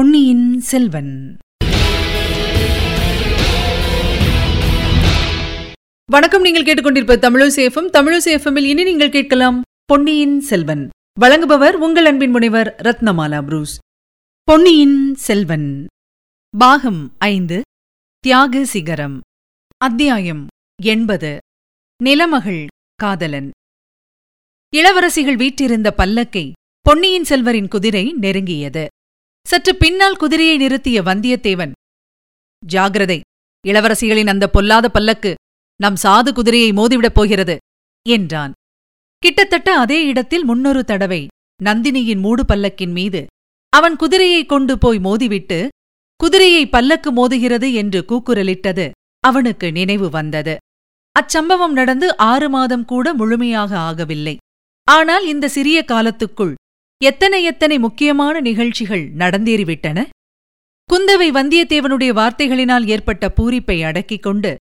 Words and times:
பொன்னியின் 0.00 0.60
செல்வன். 0.60 1.36
வணக்கம் 6.04 6.42
நீங்கள் 6.42 6.62
கேட்டுக்கொண்டிருப்ப 6.62 7.16
தமிழசேஃபம் 7.16 7.90
தமிழசேஃபமில் 7.92 8.64
இனி 8.64 8.82
நீங்கள் 8.82 9.10
கேட்கலாம் 9.10 9.62
பொன்னியின் 9.84 10.40
செல்வன். 10.40 10.88
வழங்குபவர் 11.20 11.72
உங்கள் 11.72 12.04
அன்பின் 12.04 12.30
முனைவர் 12.30 12.76
ரத்னமாலா 12.82 13.42
புரூஸ். 13.42 13.78
பொன்னியின் 14.42 15.14
செல்வன். 15.14 15.86
பாகம் 16.58 17.14
ஐந்து 17.18 17.62
தியாக 18.18 18.64
சிகரம். 18.64 19.20
அத்தியாயம் 19.76 20.46
எண்பது 20.82 21.38
நிலமகள் 22.04 22.66
காதலன். 22.94 23.50
இளவரசிகள் 24.76 25.36
வீற்றிருந்த 25.36 25.94
பல்லக்கை 25.98 26.52
பொன்னியின் 26.80 27.24
செல்வரின் 27.28 27.68
குதிரை 27.68 28.14
நெருங்கியது. 28.20 28.86
சற்று 29.46 29.72
பின்னால் 29.76 30.18
குதிரையை 30.18 30.56
நிறுத்திய 30.58 30.98
வந்தியத்தேவன் 31.02 31.72
ஜாகிரதை 32.62 33.18
இளவரசிகளின் 33.64 34.30
அந்த 34.32 34.44
பொல்லாத 34.48 34.86
பல்லக்கு 34.88 35.30
நம் 35.80 35.98
சாது 36.02 36.30
குதிரையை 36.32 36.70
மோதிவிடப் 36.72 37.16
போகிறது 37.18 37.56
என்றான். 38.06 38.52
கிட்டத்தட்ட 39.22 39.68
அதே 39.78 39.98
இடத்தில் 40.06 40.44
முன்னொரு 40.44 40.82
தடவை 40.84 41.20
நந்தினியின் 41.60 42.22
மூடு 42.24 42.42
பல்லக்கின் 42.48 42.94
மீது 42.98 43.22
அவன் 43.72 43.96
குதிரையை 43.96 44.42
கொண்டு 44.46 44.74
போய் 44.78 44.98
மோதிவிட்டு 44.98 45.58
குதிரையை 46.20 46.62
பல்லக்கு 46.68 47.10
மோதுகிறது 47.12 47.68
என்று 47.72 48.00
கூக்குரலிட்டது 48.10 48.86
அவனுக்கு 49.24 49.66
நினைவு 49.72 50.08
வந்தது. 50.10 50.54
அச்சம்பவம் 51.16 51.74
நடந்து 51.80 52.06
ஆறு 52.30 52.48
மாதம் 52.48 52.84
கூட 52.84 53.06
முழுமையாக 53.14 53.72
ஆகவில்லை. 53.88 54.36
ஆனால் 54.88 55.24
இந்த 55.26 55.48
சிறிய 55.48 55.78
காலத்துக்குள் 55.84 56.54
எத்தனை 57.04 57.44
எத்தனை 57.44 57.78
முக்கியமான 57.78 58.40
நிகழ்ச்சிகள் 58.40 59.12
நடந்தேறிவிட்டன? 59.12 60.06
குந்தவை 60.92 61.30
வந்தியத்தேவனுடைய 61.30 62.12
வார்த்தைகளினால் 62.12 62.86
ஏற்பட்ட 62.86 63.32
பூரிப்பை 63.36 63.84
அடக்கிக் 63.84 64.22
கொண்டு 64.22 64.56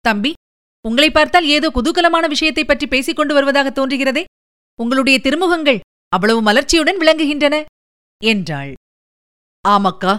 தம்பி 0.00 0.32
உங்களை 0.88 1.10
பார்த்தால் 1.10 1.44
ஏதோ 1.44 1.70
குதூகலமான 1.74 2.26
விஷயத்தைப் 2.28 2.66
பற்றி 2.66 2.86
பேசிக் 2.86 3.16
கொண்டு 3.16 3.34
வருவதாக 3.34 3.70
தோன்றுகிறதே. 3.70 4.24
உங்களுடைய 4.80 5.20
திருமுகங்கள் 5.22 5.80
அவ்வளவு 6.08 6.42
மலர்ச்சியுடன் 6.42 6.98
விளங்குகின்றன 7.00 7.64
என்றாள். 8.24 8.74
ஆமக்கா 9.68 10.18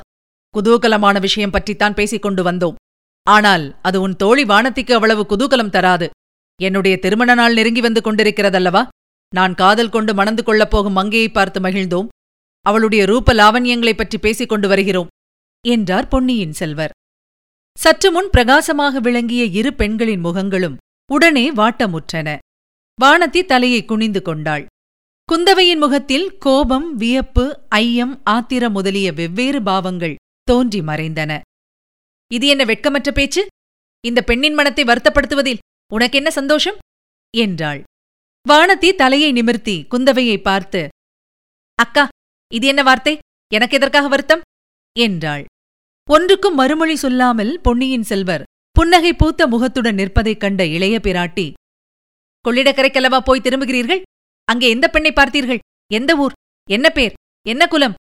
குதூகலமான 0.58 1.20
விஷயம் 1.20 1.50
பற்றித்தான் 1.50 1.94
பேசிக் 1.94 2.22
கொண்டு 2.22 2.52
வந்தோம். 2.52 2.76
ஆனால் 3.23 3.80
அது 3.82 4.02
உன் 4.02 4.16
தோழி 4.16 4.44
வானத்திக்கு 4.44 4.94
அவ்வளவு 4.94 5.26
குதூகலம் 5.30 5.70
தராது. 5.70 6.10
என்னுடைய 6.62 7.00
திருமண 7.00 7.34
நாள் 7.34 7.54
நெருங்கி 7.54 7.82
வந்து 7.82 8.02
கொண்டிருக்கிறதல்லவா? 8.02 8.88
நான் 9.36 9.56
காதல் 9.56 9.90
கொண்டு 9.90 10.14
மணந்து 10.14 10.44
கொள்ளப் 10.44 10.70
போகும் 10.70 10.94
மங்கையை 10.94 11.30
பார்த்து 11.30 11.60
மகிழ்ந்தோம். 11.60 12.08
அவளுடைய 12.62 13.06
ரூப 13.06 13.34
லாவண்யங்களைப் 13.34 13.98
பற்றி 13.98 14.18
பேசிக் 14.18 14.50
கொண்டு 14.50 14.68
வருகிறோம் 14.68 15.08
என்றார் 15.68 16.08
பொன்னியின் 16.08 16.54
செல்வர். 16.54 16.92
சற்று 17.80 18.12
முன் 18.12 18.30
பிரகாசமாக 18.30 19.00
விளங்கிய 19.00 19.44
இரு 19.44 19.74
பெண்களின் 19.74 20.26
முகங்களும் 20.26 20.76
உடனே 21.12 21.54
வாட்டமுற்றன. 21.54 22.38
வானதி 23.02 23.46
தலையை 23.46 23.86
குனிந்து 23.86 24.22
கொண்டாள். 24.22 24.66
குந்தவையின் 25.34 25.78
முகத்தில் 25.78 26.38
கோபம் 26.38 26.96
வியப்பு 26.96 27.66
ஐயம் 27.70 28.22
ஆத்திரம் 28.24 28.72
முதலிய 28.72 29.14
வெவ்வேறு 29.14 29.64
பாவங்கள் 29.64 30.16
தோன்றி 30.44 30.82
மறைந்தன. 30.82 31.42
இது 32.34 32.48
என்ன 32.48 32.66
வெட்கமற்ற 32.66 33.12
பேச்சு? 33.12 33.48
இந்த 34.06 34.22
பெண்ணின் 34.22 34.54
மனத்தை 34.54 34.84
வருத்தப்படுத்துவதில் 34.84 35.58
உனக்கென்ன 35.94 36.32
சந்தோஷம்? 36.32 36.78
என்றாள். 37.38 37.84
வானதி 38.50 38.89
தலையை 38.95 39.32
நிமிர்த்தி 39.32 39.73
குந்தவையை 39.92 40.36
பார்த்து 40.42 40.82
அக்கா 41.80 42.04
இது 42.52 42.65
என்ன 42.67 42.82
வார்த்தை? 42.83 43.14
எனக்கு 43.52 43.77
எதற்காக 43.77 44.08
வருத்தம்? 44.08 44.42
என்றாள். 44.95 45.43
ஒன்றுக்கும் 46.08 46.55
மறுமொழி 46.55 46.95
சொல்லாமல் 46.95 47.52
பொன்னியின் 47.61 48.04
செல்வர் 48.04 48.43
புன்னகை 48.76 49.11
பூத்த 49.14 49.48
முகத்துடன் 49.48 49.95
நிற்பதைக் 49.95 50.39
கண்ட 50.39 50.65
இளைய 50.65 50.95
பிராட்டி 51.04 51.48
கொள்ளிடக்கரைக்கல்லவா 52.45 53.20
போய் 53.20 53.45
திரும்புகிறீர்கள்? 53.48 54.02
அங்கே 54.48 54.70
எந்த 54.70 54.88
பெண்ணை 54.88 55.11
பார்த்தீர்கள்? 55.15 55.61
எந்த 55.92 56.11
ஊர்? 56.15 56.36
என்ன 56.70 56.89
பேர்? 56.89 57.14
என்ன 57.48 57.67
குலம்? 57.67 57.98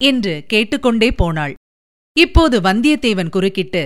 என்று 0.00 0.34
கேட்டுக்கொண்டே 0.46 1.10
போனாள். 1.12 1.54
இப்போது 2.16 2.60
வந்தியத்தேவன் 2.60 3.34
குறுக்கிட்டு 3.36 3.84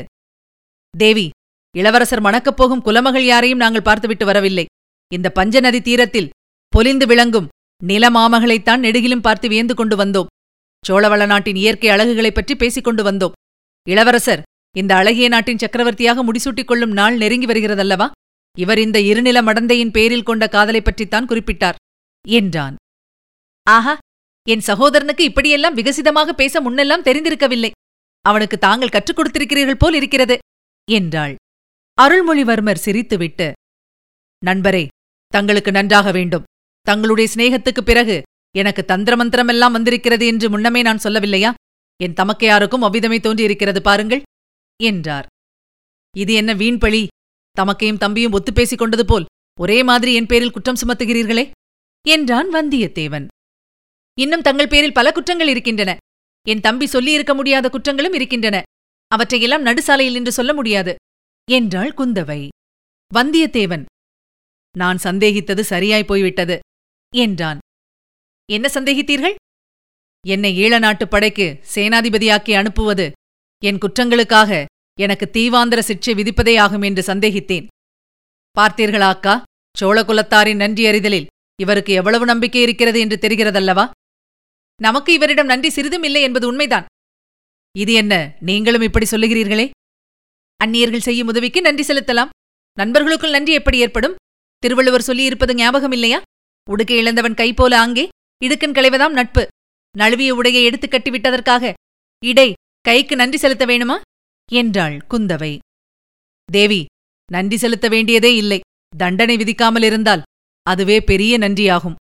தேவி 0.95 1.27
இளவரசர் 1.75 2.21
மணக்கப் 2.21 2.57
போகும் 2.57 2.85
குலமகள் 2.85 3.25
யாரையும் 3.25 3.63
நாங்கள் 3.65 3.87
பார்த்துவிட்டு 3.89 4.25
வரவில்லை. 4.25 4.67
இந்த 5.13 5.31
பஞ்சநதி 5.31 5.81
தீரத்தில் 5.81 6.29
பொலிந்து 6.77 7.07
விளங்கும் 7.07 7.49
நிலமாமகளைத்தான் 7.87 8.81
நெடுகிலும் 8.81 9.21
பார்த்து 9.21 9.49
வியந்து 9.49 9.75
கொண்டு 9.75 9.97
வந்தோம். 9.97 10.27
சோழவள 10.89 11.27
நாட்டின் 11.27 11.57
இயற்கை 11.57 11.91
அழகுகளைப் 11.91 12.35
பற்றி 12.35 12.57
பேசிக் 12.57 12.85
கொண்டு 12.85 13.11
வந்தோம். 13.11 13.31
இளவரசர் 13.89 14.43
இந்த 14.77 14.95
அழகிய 14.95 15.29
நாட்டின் 15.29 15.59
சக்கரவர்த்தியாக 15.59 16.25
முடிசூட்டிக் 16.25 16.65
கொள்ளும் 16.65 16.91
நாள் 16.91 17.17
நெருங்கி 17.17 17.47
வருகிறதல்லவா? 17.47 18.11
இவர் 18.59 18.79
இந்த 18.79 18.99
இருநில 18.99 19.43
மடந்தையின் 19.45 19.91
பேரில் 19.91 20.23
கொண்ட 20.23 20.49
காதலைப் 20.49 20.85
பற்றித்தான் 20.85 21.27
குறிப்பிட்டார். 21.27 21.75
என்றான். 22.29 22.77
ஆஹா 23.63 23.99
என் 24.49 24.63
சகோதரனுக்கு 24.67 25.21
இப்படியெல்லாம் 25.21 25.77
விகசிதமாக 25.77 26.29
பேச 26.29 26.61
முன்னெல்லாம் 26.61 27.03
தெரிந்திருக்கவில்லை. 27.03 27.71
அவனுக்கு 28.21 28.59
தாங்கள் 28.59 28.89
கற்றுக் 28.89 29.19
கொடுத்திருக்கிறீர்கள் 29.19 29.75
போல் 29.75 29.95
இருக்கிறது 29.95 30.39
என்றாள். 30.91 31.35
அருள்மொழிவர்மர் 32.03 32.81
சிரித்துவிட்டு 32.85 33.53
நண்பரே 34.47 34.87
தங்களுக்கு 35.37 35.71
நன்றாக 35.71 36.11
வேண்டும். 36.11 36.45
தங்களுடைய 36.83 37.31
சிநேகத்துக்குப் 37.35 37.87
பிறகு 37.87 38.23
எனக்கு 38.57 38.85
தந்திரமந்திரமெல்லாம் 38.89 39.73
வந்திருக்கிறது 39.73 40.27
என்று 40.27 40.51
முன்னமே 40.51 40.83
நான் 40.83 40.99
சொல்லவில்லையா? 40.99 41.55
என் 42.03 42.13
தமக்கையாருக்கும் 42.13 42.85
அவ்விதமே 42.85 43.19
தோன்றியிருக்கிறது 43.19 43.83
பாருங்கள் 43.83 44.23
என்றார். 44.83 45.27
இது 46.17 46.33
என்ன 46.33 46.55
வீண்பழி 46.55 47.07
தமக்கையும் 47.61 47.99
தம்பியும் 47.99 48.33
ஒத்து 48.33 48.53
பேசிக் 48.53 48.79
கொண்டது 48.79 49.05
போல் 49.05 49.25
ஒரே 49.61 49.83
மாதிரி 49.83 50.15
என் 50.15 50.27
பேரில் 50.27 50.51
குற்றம் 50.51 50.77
சுமத்துகிறீர்களே 50.87 51.51
என்றான் 52.09 52.53
வந்தியத்தேவன். 52.53 53.27
இன்னும் 54.19 54.43
தங்கள் 54.43 54.69
பேரில் 54.69 54.93
பல 54.93 55.13
குற்றங்கள் 55.13 55.49
இருக்கின்றன. 55.49 55.97
என் 56.49 56.61
தம்பி 56.61 56.87
சொல்லியிருக்க 56.87 57.35
முடியாத 57.35 57.69
குற்றங்களும் 57.69 58.15
இருக்கின்றன. 58.15 58.63
அவற்றையெல்லாம் 59.09 59.65
நடுசாலையில் 59.65 60.13
என்று 60.13 60.33
சொல்ல 60.33 60.55
முடியாது 60.55 60.95
என்றாள் 61.51 61.95
குந்தவை. 61.97 62.49
வந்தியத்தேவன் 63.15 63.85
நான் 64.77 64.99
சந்தேகித்தது 65.03 65.61
சரியாய் 65.61 66.05
போய்விட்டது 66.05 66.59
என்றான். 67.15 67.59
என்ன 68.53 68.69
சந்தேகித்தீர்கள்? 68.75 69.35
என்னை 70.27 70.59
ஈழ 70.59 70.79
நாட்டுப் 70.79 71.11
படைக்கு 71.11 71.61
சேனாதிபதியாக்கி 71.75 72.53
அனுப்புவது 72.53 73.13
என் 73.65 73.79
குற்றங்களுக்காக 73.79 74.65
எனக்கு 75.01 75.31
தீவாந்திர 75.33 75.81
சிக்ஷை 75.87 76.15
விதிப்பதே 76.15 76.61
ஆகும் 76.61 76.83
என்று 76.83 77.15
சந்தேகித்தேன். 77.15 77.67
பார்த்தீர்களா 78.61 79.09
அக்கா 79.09 79.43
சோழகுலத்தாரின் 79.81 80.57
நன்றியறிதலில் 80.57 81.27
இவருக்கு 81.61 81.93
எவ்வளவு 81.93 82.25
நம்பிக்கை 82.25 82.63
இருக்கிறது 82.63 83.01
என்று 83.01 83.17
தெரிகிறதல்லவா? 83.17 83.91
நமக்கு 84.83 85.13
இவரிடம் 85.13 85.47
நன்றி 85.47 85.71
சிறிதும் 85.71 86.03
இல்லை 86.03 86.23
என்பது 86.23 86.47
உண்மைதான். 86.47 86.85
இது 87.79 87.93
என்ன 87.93 88.37
நீங்களும் 88.41 88.81
இப்படி 88.81 89.07
சொல்லுகிறீர்களே? 89.11 89.71
அந்நியர்கள் 90.65 91.01
செய்யும் 91.01 91.27
உதவிக்கு 91.27 91.61
நன்றி 91.61 91.95
செலுத்தலாம். 91.95 92.29
நண்பர்களுக்குள் 92.79 93.31
நன்றி 93.31 93.53
எப்படி 93.53 93.79
ஏற்படும்? 93.79 94.17
திருவள்ளுவர் 94.67 95.07
சொல்லியிருப்பது 95.07 95.55
ஞாபகம் 95.55 95.93
இல்லையா? 95.93 96.23
உடுக்கை 96.71 96.97
இழந்தவன் 96.97 97.35
கை 97.35 97.55
போல 97.55 97.79
ஆங்கே 97.79 98.09
இடுக்கன் 98.45 98.73
களைவதாம் 98.73 99.13
நட்பு. 99.13 99.49
நழுவிய 99.99 100.35
உடையை 100.35 100.65
எடுத்துக் 100.65 100.93
கட்டிவிட்டதற்காக. 100.93 101.73
இடை 102.25 102.53
கைக்கு 102.81 103.17
நன்றி 103.17 103.39
செலுத்த 103.39 103.67
வேணுமா? 103.67 104.01
என்றாள் 104.53 105.07
குந்தவை. 105.11 105.59
தேவி 106.53 106.85
நன்றி 107.33 107.57
செலுத்த 107.57 107.89
வேண்டியதே 107.89 108.37
இல்லை. 108.37 108.61
தண்டனை 108.97 109.37
விதிக்காமல் 109.37 109.83
இருந்தால் 109.83 110.23
அதுவே 110.63 111.01
பெரிய 111.01 111.39
நன்றியாகும். 111.39 111.95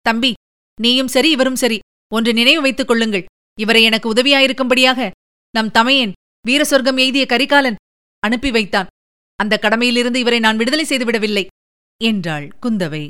தம்பி 0.00 0.32
நீயும் 0.80 1.08
சரி 1.08 1.30
இவரும் 1.30 1.56
சரி. 1.56 1.78
ஒன்று 2.14 2.32
நினைவு 2.32 2.60
வைத்துக் 2.60 2.86
கொள்ளுங்கள். 2.86 3.24
இவரை 3.60 3.82
எனக்கு 3.82 4.12
உதவியாயிருக்கும்படியாக 4.12 5.10
நம் 5.50 5.70
தமையன் 5.70 6.12
வீர 6.46 6.64
சொர்க்கம் 6.64 6.96
எய்திய 6.96 7.26
கரிகாலன் 7.26 7.74
அனுப்பி 8.18 8.50
வைத்தான். 8.50 8.86
அந்த 9.36 9.58
கடமையிலிருந்து 9.62 10.14
இவரை 10.14 10.38
நான் 10.38 10.56
விடுதலை 10.56 10.84
செய்துவிடவில்லை. 10.84 11.46
என்றாள் 12.04 12.46
குந்தவை. 12.62 13.08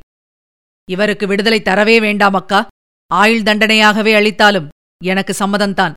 இவருக்கு 0.89 1.27
விடுதலை 1.27 1.61
தரவே 1.65 2.01
வேண்டாம் 2.01 2.35
அக்கா. 2.35 2.67
ஆயுள் 3.11 3.43
தண்டனையாகவே 3.43 4.13
அளித்தாலும் 4.15 4.69
எனக்கு 5.05 5.33
சம்மதம்தான் 5.33 5.93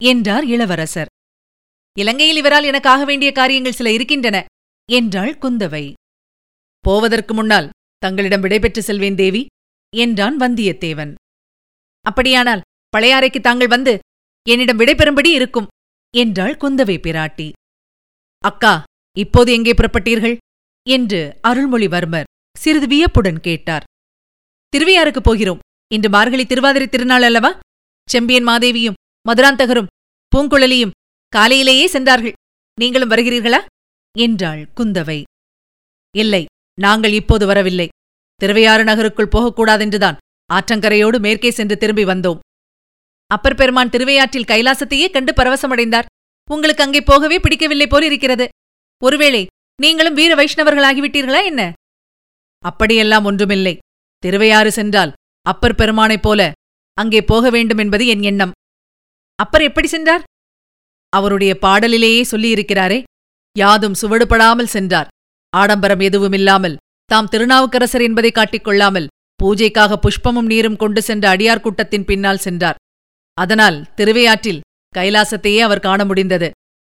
என்றார் 0.00 0.44
இளவரசர். 0.44 1.10
இலங்கையில் 1.98 2.36
இவரால் 2.36 2.64
எனக்கு 2.64 2.88
ஆக 2.88 3.04
வேண்டிய 3.04 3.32
காரியங்கள் 3.32 3.72
சில 3.72 3.92
இருக்கின்றன 3.92 4.36
என்றாள் 4.88 5.38
குந்தவை. 5.38 5.92
போவதற்கு 6.80 7.34
முன்னால் 7.34 7.70
தங்களிடம் 7.98 8.42
விடைபெற்று 8.42 8.82
செல்வேன் 8.82 9.14
தேவி 9.14 9.46
என்றான் 9.96 10.36
வந்தியத்தேவன். 10.40 11.14
அப்படியானால் 12.06 12.64
பழையாறைக்கு 12.96 13.40
தாங்கள் 13.40 13.68
வந்து 13.68 13.98
என்னிடம் 14.46 14.78
விடைபெறும்படி 14.78 15.30
இருக்கும் 15.32 15.70
என்றாள் 16.14 16.56
குந்தவை 16.56 16.96
பிராட்டி. 17.00 17.52
அக்கா 18.38 18.82
இப்போது 19.16 19.52
எங்கே 19.52 19.72
புறப்பட்டீர்கள்? 19.72 20.36
என்று 20.86 21.38
அருள்மொழிவர்மர். 21.42 22.28
சிறிது 22.64 22.86
வியப்புடன் 22.86 23.40
கேட்டார். 23.40 23.84
திருவையாறுக்குப் 24.68 25.24
போகிறோம். 25.24 25.58
இன்று 25.94 26.08
மார்கழி 26.08 26.46
திருவாதிரை 26.46 26.88
திருநாள் 26.88 27.22
அல்லவா? 27.22 27.58
செம்பியன் 28.08 28.46
மாதேவியும் 28.46 28.92
மதுராந்தகரும் 29.28 29.86
பூங்குழலியும் 30.36 30.90
காலையிலேயே 31.28 31.86
சென்றார்கள். 31.86 32.32
நீங்களும் 32.80 33.10
வருகிறீர்களா? 33.10 33.60
என்றாள் 34.18 34.68
குந்தவை. 34.76 35.22
இல்லை 36.16 36.44
நாங்கள் 36.80 37.12
இப்போது 37.12 37.46
வரவில்லை. 37.46 37.88
திருவையாறு 38.34 38.84
நகருக்குள் 38.84 39.34
போகக்கூடாதென்றுதான் 39.34 40.16
ஆற்றங்கரையோடு 40.52 41.18
மேற்கே 41.18 41.50
சென்று 41.50 41.76
திரும்பி 41.76 42.04
வந்தோம். 42.04 42.38
அப்பர் 43.26 43.54
பெருமான் 43.54 43.90
திருவையாற்றில் 43.90 44.50
கைலாசத்தையே 44.50 45.10
கண்டு 45.10 45.32
பரவசமடைந்தார். 45.32 46.04
உங்களுக்கு 46.50 46.82
அங்கே 46.82 47.00
போகவே 47.00 47.40
பிடிக்கவில்லை 47.40 47.86
போல் 47.86 48.02
இருக்கிறது 48.02 48.48
ஒருவேளை 49.02 49.46
நீங்களும் 49.82 50.14
வீர 50.14 50.34
வைஷ்ணவர்களாகிவிட்டீர்களா 50.34 51.44
என்ன? 51.44 51.72
அப்படியெல்லாம் 52.64 53.26
ஒன்றுமில்லை. 53.30 53.74
திருவையாறு 54.22 54.70
சென்றால் 54.72 55.12
அப்பர் 55.46 55.78
பெருமானைப் 55.80 56.24
போல 56.26 56.40
அங்கே 56.98 57.20
போக 57.30 57.50
வேண்டும் 57.50 57.80
என்பது 57.84 58.04
என் 58.06 58.24
எண்ணம். 58.30 58.54
அப்பர் 59.38 59.64
எப்படி 59.68 59.88
சென்றார்? 59.88 60.22
அவருடைய 61.12 61.52
பாடலிலேயே 61.64 62.22
சொல்லியிருக்கிறாரே 62.30 62.98
யாதும் 63.56 63.98
சுவடுபடாமல் 64.00 64.72
சென்றார். 64.76 65.10
ஆடம்பரம் 65.52 66.02
எதுவுமில்லாமல் 66.08 66.78
தாம் 67.10 67.30
திருநாவுக்கரசர் 67.32 68.04
என்பதை 68.08 68.30
காட்டிக்கொள்ளாமல் 68.34 69.10
பூஜைக்காக 69.40 69.98
புஷ்பமும் 70.04 70.50
நீரும் 70.52 70.80
கொண்டு 70.82 71.00
சென்ற 71.02 71.24
அடியார் 71.34 71.64
கூட்டத்தின் 71.64 72.04
பின்னால் 72.04 72.44
சென்றார். 72.46 72.78
அதனால் 73.38 73.78
திருவையாற்றில் 73.94 74.64
கைலாசத்தையே 74.94 75.60
அவர் 75.60 75.84
காண 75.86 76.00
முடிந்தது. 76.04 76.48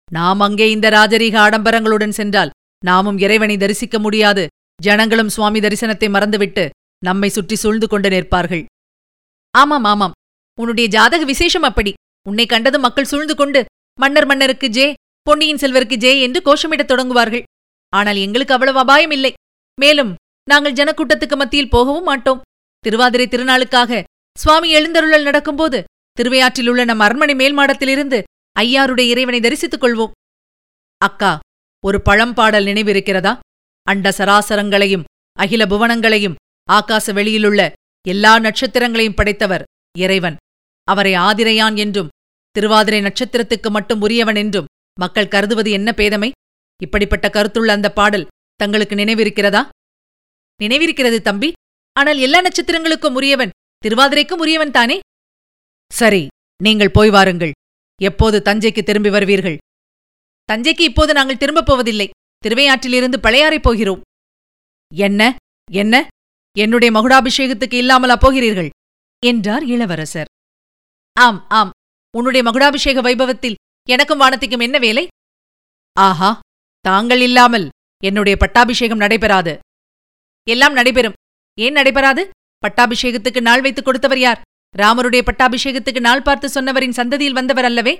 நாம் 0.08 0.40
அங்கே 0.40 0.66
இந்த 0.70 0.86
ராஜரீக 0.90 1.36
ஆடம்பரங்களுடன் 1.44 2.16
சென்றால் 2.20 2.50
நாமும் 2.82 3.18
இறைவனை 3.18 3.56
தரிசிக்க 3.56 3.96
முடியாது 3.98 4.44
ஜனங்களும் 4.86 5.32
சுவாமி 5.34 5.60
தரிசனத்தை 5.60 6.08
மறந்துவிட்டு 6.14 6.64
நம்மை 7.04 7.28
சுற்றி 7.28 7.56
சூழ்ந்து 7.62 7.86
கொண்டு 7.88 8.08
நிற்பார்கள். 8.14 8.64
ஆமாம் 9.54 9.86
ஆமாம். 9.92 10.16
உன்னுடைய 10.58 10.86
ஜாதக 10.94 11.22
விசேஷம் 11.24 11.66
அப்படி. 11.68 11.92
உன்னை 12.28 12.46
கண்டது 12.46 12.78
மக்கள் 12.78 13.10
சூழ்ந்து 13.12 13.34
கொண்டு 13.34 13.60
மன்னர் 13.98 14.26
மன்னருக்கு 14.30 14.68
ஜே 14.76 14.86
பொன்னியின் 15.26 15.60
செல்வருக்கு 15.62 15.96
ஜே 16.04 16.12
என்று 16.26 16.40
கோஷமிடத் 16.46 16.90
தொடங்குவார்கள். 16.92 17.44
ஆனால் 17.92 18.18
எங்களுக்கு 18.24 18.54
அவ்வளவு 18.54 18.78
அபாயம் 18.78 19.14
இல்லை. 19.16 19.32
மேலும் 19.78 20.12
நாங்கள் 20.48 20.76
ஜனக்கூட்டத்துக்கு 20.78 21.36
மத்தியில் 21.36 21.72
போகவும் 21.74 22.08
மாட்டோம். 22.10 22.42
திருவாதிரை 22.84 23.26
திருநாளுக்காக 23.30 24.02
சுவாமி 24.38 24.68
எழுந்தருளல் 24.70 25.28
நடக்கும்போது 25.28 25.78
திருவையாற்றில் 26.16 26.68
உள்ள 26.70 26.82
நம் 26.84 27.02
அரண்மனை 27.06 27.34
மேல்மாடத்திலிருந்து 27.34 28.18
ஐயாருடைய 28.56 29.06
இறைவனை 29.12 29.40
தரிசித்துக் 29.40 29.82
கொள்வோம். 29.82 30.14
அக்கா 31.00 31.32
ஒரு 31.84 31.98
பழம்பாடல் 32.08 32.68
நினைவிருக்கிறதா? 32.70 33.32
அண்ட 33.82 34.08
சராசரங்களையும் 34.18 35.06
அகில 35.38 35.62
புவனங்களையும் 35.64 36.38
ஆகாச 36.68 37.12
வெளியிலுள்ள 37.12 37.60
எல்லா 38.06 38.32
நட்சத்திரங்களையும் 38.38 39.18
படைத்தவர் 39.18 39.66
இறைவன். 39.98 40.36
அவரை 40.88 41.12
ஆதிரையான் 41.14 41.76
என்றும் 41.76 42.12
திருவாதிரை 42.50 43.00
நட்சத்திரத்துக்கு 43.00 43.68
மட்டும் 43.70 44.00
உரியவன் 44.00 44.36
என்றும் 44.36 44.70
மக்கள் 45.00 45.32
கருதுவது 45.34 45.70
என்ன 45.70 45.90
பேதமை? 45.96 46.30
இப்படிப்பட்ட 46.82 47.26
கருத்துள்ள 47.28 47.70
அந்த 47.72 47.88
பாடல் 47.92 48.28
தங்களுக்கு 48.60 48.94
நினைவிருக்கிறதா? 48.94 49.62
நினைவிருக்கிறது 50.60 51.18
தம்பி. 51.28 51.50
ஆனால் 51.96 52.18
எல்லா 52.18 52.38
நட்சத்திரங்களுக்கும் 52.42 53.16
உரியவன் 53.18 53.54
திருவாதிரைக்கும் 53.84 54.42
உரியவன் 54.44 54.70
தானே? 54.70 54.96
சரி 55.90 56.22
நீங்கள் 56.62 56.94
போய் 56.96 57.10
வாருங்கள். 57.10 57.52
எப்போது 58.00 58.38
தஞ்சைக்கு 58.44 58.82
திரும்பி 58.82 59.10
வருவீர்கள்? 59.10 59.58
தஞ்சைக்கு 60.48 60.84
இப்போது 60.90 61.12
நாங்கள் 61.12 61.40
திரும்பப் 61.42 61.66
போவதில்லை. 61.66 62.08
திருவையாற்றிலிருந்து 62.42 63.18
பழையாறைப் 63.22 63.62
போகிறோம். 63.62 64.00
என்ன? 64.94 65.36
என்ன? 65.70 66.06
என்னுடைய 66.58 67.00
மகுடாபிஷேகத்துக்கு 67.00 67.74
இல்லாமலா 67.74 68.16
போகிறீர்கள்? 68.16 68.70
என்றார் 69.26 69.64
இளவரசர். 69.64 70.26
ஆம் 71.20 71.46
ஆம். 71.48 71.70
உன்னுடைய 72.16 72.50
மகுடாபிஷேக 72.50 73.00
வைபவத்தில் 73.02 73.54
எனக்கும் 73.88 74.20
வானத்திக்கும் 74.20 74.60
என்ன 74.60 74.78
வேலை? 74.78 75.08
ஆஹா 75.92 76.40
தாங்கள் 76.80 77.20
இல்லாமல் 77.20 77.68
என்னுடைய 78.04 78.38
பட்டாபிஷேகம் 78.38 78.98
நடைபெறாது. 78.98 79.58
எல்லாம் 80.48 80.72
நடைபெறும். 80.72 81.12
ஏன் 81.60 81.72
நடைபெறாது? 81.72 82.28
பட்டாபிஷேகத்துக்கு 82.68 83.40
நாள் 83.40 83.60
வைத்துக் 83.60 83.84
கொடுத்தவர் 83.84 84.18
யார்? 84.18 84.40
ராமருடைய 84.78 85.20
பட்டாபிஷேகத்துக்கு 85.26 86.00
நாள் 86.00 86.22
பார்த்து 86.22 86.48
சொன்னவரின் 86.48 86.90
சந்ததியில் 86.90 87.32
வந்தவர் 87.32 87.64
அல்லவே? 87.64 87.98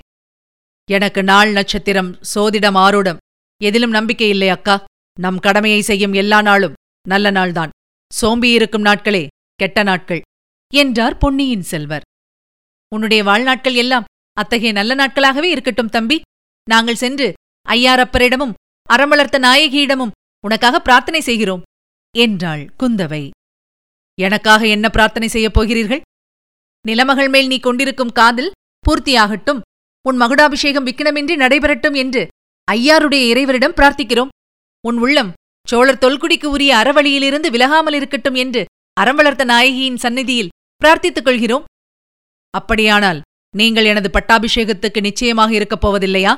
எனக்கு 0.91 1.23
நாள் 1.23 1.53
நட்சத்திரம் 1.53 2.19
சோதிடம் 2.35 2.77
ஆரூடம். 2.77 3.17
எதிலும் 3.63 3.91
நம்பிக்கை 3.91 4.29
இல்லை 4.29 4.49
அக்கா. 4.49 4.77
நம் 5.21 5.39
கடமையை 5.39 5.81
செய்யும் 5.81 6.13
எல்லா 6.13 6.43
நாளும் 6.43 6.77
நல்ல 7.09 7.31
நாள்தான். 7.31 7.73
சோம்பியிருக்கும் 8.11 8.87
நாட்களே 8.89 9.27
கெட்ட 9.55 9.83
நாட்கள் 9.83 10.23
என்றார் 10.75 11.19
பொன்னியின் 11.19 11.63
செல்வர். 11.63 12.07
உன்னுடைய 12.93 13.21
வாழ்நாட்கள் 13.25 13.75
எல்லாம் 13.75 14.09
அத்தகைய 14.33 14.73
நல்ல 14.73 14.93
நாட்களாகவே 14.95 15.49
இருக்கட்டும் 15.51 15.89
தம்பி. 15.89 16.21
நாங்கள் 16.71 17.01
சென்று 17.03 17.29
ஐயாரப்பரிடமும் 17.69 18.57
அறமளர்த்த 18.89 19.39
நாயகியிடமும் 19.39 20.15
உனக்காக 20.45 20.81
பிரார்த்தனை 20.81 21.21
செய்கிறோம் 21.21 21.63
என்றாள் 22.15 22.63
குந்தவை. 22.79 23.23
எனக்காக 24.19 24.63
என்ன 24.67 24.87
பிரார்த்தனை 24.91 25.29
செய்யப் 25.29 25.55
போகிறீர்கள்? 25.55 26.03
நிலமகள் 26.89 27.31
மேல் 27.31 27.47
நீ 27.47 27.59
கொண்டிருக்கும் 27.59 28.13
காதல் 28.13 28.51
பூர்த்தியாகட்டும் 28.85 29.61
உன் 30.09 30.21
மகுடாபிஷேகம் 30.21 30.87
விக்கினமின்றி 30.87 31.35
நடைபெறட்டும் 31.43 31.97
என்று 31.97 32.23
ஐயாருடைய 32.71 33.23
இறைவரிடம் 33.33 33.77
பிரார்த்திக்கிறோம். 33.77 34.29
உன் 34.85 34.99
உள்ளம் 34.99 35.33
சோழர் 35.69 36.03
தொல்குடிக்கு 36.05 36.47
உரிய 36.47 36.77
அறவழியிலிருந்து 36.77 37.49
விலகாமல் 37.55 37.95
இருக்கட்டும் 37.95 38.35
என்று 38.35 38.63
அறம் 39.01 39.17
வளர்த்த 39.17 39.45
நாயகியின் 39.45 40.01
சந்நிதியில் 40.05 40.53
பிரார்த்தித்துக் 40.81 41.27
கொள்கிறோம். 41.27 41.65
அப்படியானால் 42.51 43.21
நீங்கள் 43.57 43.85
எனது 43.85 44.09
பட்டாபிஷேகத்துக்கு 44.09 45.01
நிச்சயமாக 45.01 45.53
இருக்கப் 45.55 45.87
போவதில்லையா? 45.87 46.33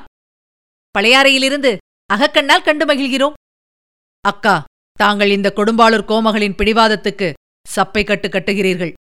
பழையாறையிலிருந்து 0.94 1.72
அகக்கண்ணால் 2.14 2.66
கண்டு 2.66 2.84
மகிழ்கிறோம். 2.86 3.38
அக்கா 4.24 4.56
தாங்கள் 4.92 5.30
இந்த 5.30 5.52
கொடும்பாளூர் 5.56 6.08
கோமகளின் 6.10 6.58
பிடிவாதத்துக்கு 6.58 7.32
சப்பை 7.76 8.02
கட்டு 8.04 8.28
கட்டுகிறீர்கள். 8.28 8.92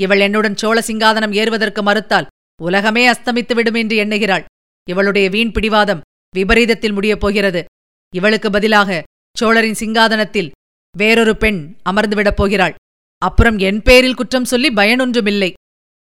இவள் 0.00 0.20
என்னுடன் 0.20 0.56
சோழ 0.56 0.78
சிங்காதனம் 0.86 1.34
ஏறுவதற்கு 1.40 1.82
மறுத்தால் 1.82 2.30
உலகமே 2.62 3.02
அஸ்தமித்துவிடும் 3.08 3.78
என்று 3.82 3.96
எண்ணுகிறாள். 3.96 4.44
இவளுடைய 4.88 5.26
வீண் 5.28 5.52
பிடிவாதம் 5.52 6.00
விபரீதத்தில் 6.36 6.92
முடியப் 6.92 7.20
போகிறது 7.20 7.64
இவளுக்கு 8.14 8.50
பதிலாக 8.50 9.02
சோழரின் 9.36 9.80
சிங்காதனத்தில் 9.80 10.50
வேறொரு 10.94 11.36
பெண் 11.36 11.60
அமர்ந்துவிடப் 11.90 12.38
போகிறாள். 12.40 12.74
அப்புறம் 13.22 13.58
என் 13.58 13.82
பேரில் 13.82 14.14
குற்றம் 14.14 14.44
சொல்லி 14.44 14.68
பயனொன்றுமில்லை 14.68 15.50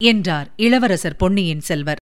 என்றார் 0.03 0.47
இளவரசர் 0.55 1.15
பொன்னியின் 1.15 1.59
செல்வர். 1.59 2.01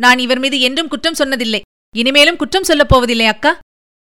நான் 0.00 0.18
இவர் 0.18 0.38
மீது 0.38 0.60
என்றும் 0.60 0.88
குற்றம் 0.88 1.18
சொன்னதில்லை 1.18 1.60
இனிமேலும் 1.96 2.36
குற்றம் 2.36 2.68
சொல்லப் 2.70 2.88
போவதில்லை 2.88 3.26
அக்கா 3.26 3.52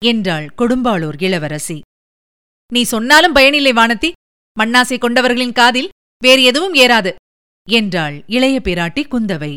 என்றாள் 0.05 0.47
கொடும்பாளூர் 0.57 1.17
இளவரசி. 1.23 1.77
நீ 2.73 2.81
சொன்னாலும் 2.83 3.33
பயனில்லை 3.33 3.71
வானத்தி 3.71 4.11
மண்ணாசை 4.59 4.97
கொண்டவர்களின் 4.97 5.53
காதில் 5.53 5.89
வேறு 6.23 6.41
எதுவும் 6.43 6.73
ஏறாது 6.73 7.11
என்றாள் 7.67 8.15
இளைய 8.27 8.57
பிராட்டி 8.63 9.03
குந்தவை. 9.05 9.53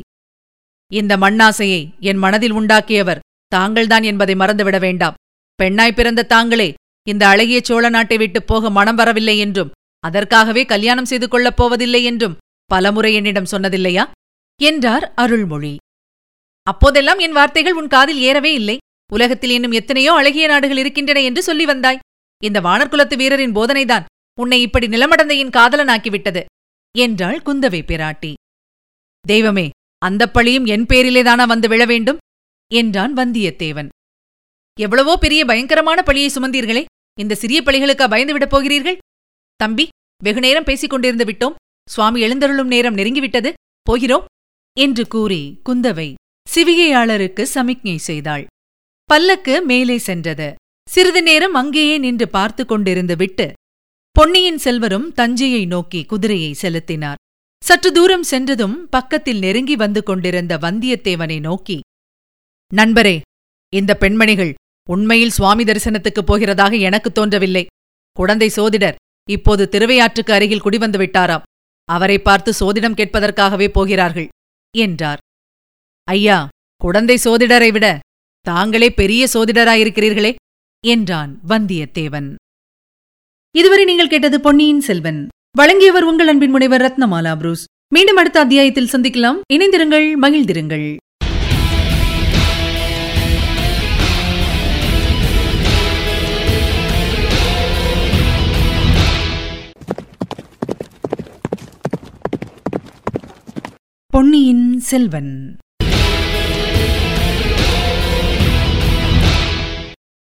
இந்த 0.90 1.16
மண்ணாசையை 1.16 1.82
என் 2.00 2.16
மனதில் 2.16 2.52
உண்டாக்கியவர் 2.52 3.20
தாங்கள்தான் 3.52 4.02
என்பதை 4.02 4.34
மறந்துவிட 4.34 4.78
வேண்டாம். 4.80 5.14
பெண்ணாய் 5.54 5.92
பிறந்த 5.92 6.22
தாங்களே 6.22 6.68
இந்த 7.08 7.28
அழகிய 7.28 7.60
சோழ 7.62 7.88
நாட்டை 7.88 8.16
விட்டுப் 8.16 8.46
போக 8.46 8.70
மனம் 8.70 8.94
வரவில்லை 8.94 9.38
என்றும் 9.38 9.70
அதற்காகவே 10.00 10.62
கல்யாணம் 10.64 11.04
செய்து 11.04 11.28
கொள்ளப் 11.28 11.56
போவதில்லை 11.56 12.04
என்றும் 12.04 12.36
பலமுறை 12.66 13.14
என்னிடம் 13.14 13.50
சொன்னதில்லையா? 13.50 14.04
என்றார் 14.60 15.12
அருள்மொழி. 15.14 15.76
அப்போதெல்லாம் 16.62 17.18
என் 17.18 17.32
வார்த்தைகள் 17.32 17.74
உன் 17.74 17.88
காதில் 17.88 18.20
ஏறவே 18.20 18.52
இல்லை. 18.54 18.76
உலகத்தில் 19.12 19.50
இன்னும் 19.50 19.72
எத்தனையோ 19.72 20.12
அழகிய 20.12 20.46
நாடுகள் 20.46 20.76
இருக்கின்றன 20.76 21.20
என்று 21.20 21.42
சொல்லி 21.42 21.64
வந்தாய். 21.64 21.98
இந்த 22.42 22.60
வானர்குலத்து 22.60 23.16
வீரரின் 23.16 23.52
போதனைதான் 23.52 24.04
உன்னை 24.40 24.60
இப்படி 24.60 24.86
நிலமடந்தையின் 24.86 25.54
காதலனாக்கிவிட்டது 25.56 26.42
என்றாள் 26.98 27.40
குந்தவை 27.46 27.80
பிராட்டி. 27.82 28.32
தெய்வமே 29.26 29.66
அந்தப் 29.98 30.34
பழியும் 30.34 30.64
என் 30.64 30.86
பேரிலேதானா 30.86 31.46
வந்து 31.46 31.68
விழ 31.68 31.84
வேண்டும்? 31.84 32.18
என்றான் 32.72 33.12
வந்தியத்தேவன். 33.14 33.88
எவ்வளவோ 34.78 35.14
பெரிய 35.16 35.40
பயங்கரமான 35.44 35.98
பழியை 36.02 36.28
சுமந்தீர்களே 36.34 36.82
இந்த 37.18 37.34
சிறிய 37.34 37.58
பழிகளுக்கா 37.64 38.06
பயந்துவிடப் 38.12 38.52
போகிறீர்கள்? 38.54 38.98
தம்பி 39.60 39.84
வெகுநேரம் 40.24 40.66
பேசிக் 40.68 40.92
கொண்டிருந்து 40.92 41.24
விட்டோம். 41.30 41.58
சுவாமி 41.88 42.18
எழுந்தருளும் 42.20 42.70
நேரம் 42.74 42.96
நெருங்கிவிட்டது. 42.96 43.50
போகிறோம் 43.86 44.24
என்று 44.76 45.04
கூறி 45.06 45.42
குந்தவை 45.68 46.08
சிவிகையாளருக்கு 46.46 47.42
சமிக்ஞை 47.54 47.96
செய்தாள். 48.08 48.44
பல்லக்கு 49.10 49.54
மேலே 49.62 49.96
சென்றது. 49.98 50.48
சிறிது 50.88 51.20
நேரம் 51.22 51.54
அங்கேயே 51.54 51.96
நின்று 51.98 52.26
பார்த்து 52.28 52.62
கொண்டிருந்து 52.64 53.16
விட்டு 53.16 53.46
பொன்னியின் 54.16 54.58
செல்வரும் 54.58 55.06
தஞ்சையை 55.12 55.62
நோக்கி 55.66 56.00
குதிரையை 56.04 56.52
செலுத்தினார். 56.52 57.20
சற்று 57.62 57.90
தூரம் 57.92 58.26
சென்றதும் 58.32 58.76
பக்கத்தில் 58.88 59.38
நெருங்கி 59.38 59.76
வந்து 59.76 60.00
கொண்டிருந்த 60.02 60.54
வந்தியத்தேவனை 60.58 61.38
நோக்கி 61.40 61.76
நண்பரே 62.76 63.20
இந்த 63.74 63.94
பெண்மணிகள் 63.94 64.54
உண்மையில் 64.88 65.30
சுவாமி 65.30 65.64
தரிசனத்துக்குப் 65.64 66.32
போகிறதாக 66.32 66.80
எனக்கு 66.80 67.12
தோன்றவில்லை. 67.12 67.66
குழந்தை 68.12 68.48
சோதிடர் 68.48 68.94
இப்போது 69.30 69.68
திருவையாற்றுக்கு 69.70 70.30
அருகில் 70.30 70.62
குடிவந்து 70.62 70.98
விட்டாராம். 70.98 71.42
அவரை 71.84 72.18
பார்த்து 72.18 72.52
சோதிடம் 72.60 72.96
கேட்பதற்காகவே 72.96 73.68
போகிறார்கள் 73.68 74.28
என்றார். 74.76 75.18
ஐயா 76.04 76.48
குழந்தை 76.76 77.18
சோதிடரை 77.24 77.72
விட 77.72 77.98
தாங்களே 78.40 78.90
பெரிய 78.90 79.28
சோதிடராயிருக்கிறீர்களே 79.32 80.34
என்றான் 80.86 81.40
வந்தியத்தேவன். 81.48 82.34
இதுவரை 83.56 83.84
நீங்கள் 83.84 84.08
கேட்டது 84.08 84.40
பொன்னியின் 84.40 84.80
செல்வன். 84.80 85.28
வழங்கியவர் 85.56 86.04
உங்கள் 86.04 86.28
அன்பின் 86.28 86.50
முனைவர் 86.50 86.82
ரத்னமாலா 86.82 87.36
புரூஸ். 87.36 87.64
மீண்டும் 87.94 88.16
அடுத்த 88.16 88.40
அத்தியாயத்தில் 88.40 88.90
சந்திக்கலாம். 88.92 89.40
இணைந்திருங்கள் 89.52 90.12
மகிழ்ந்திருங்கள். 90.22 90.96
பொன்னியின் 104.12 104.80
செல்வன். 104.80 105.56